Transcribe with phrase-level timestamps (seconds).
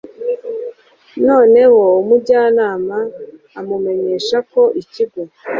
[1.27, 2.97] noneho umujyanama
[3.59, 5.21] amumenyeshako ikigo